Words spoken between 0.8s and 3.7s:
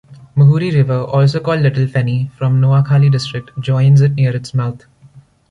also called Little Feni, from Noakhali District